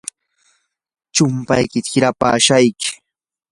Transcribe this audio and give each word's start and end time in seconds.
chumpaykita 1.15 1.89
hirapashayki. 1.91 2.89